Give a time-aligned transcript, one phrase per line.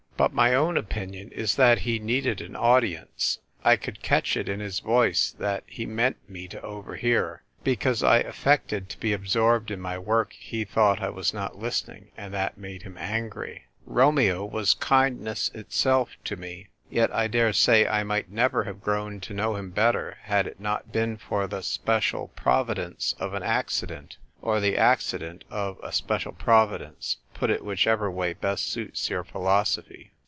[0.17, 4.59] But my own opinion is that he needed an audience; I could catch it in
[4.59, 9.79] his voice that he meant me to overhear; because I affected to be absorbed in
[9.81, 13.65] my work he thought I was not listening, and that made him angry.
[13.83, 19.21] Romeo was kindness itself to me; yet I dare say I might never have grown
[19.21, 23.17] to know him better had it not been for the special L 2 156 THE
[23.17, 23.33] TYPE WRITER GIRL.
[23.33, 24.17] providence of an accident—
[24.51, 30.11] or the accident of a special providence; put it whichever way best suits your philosophy.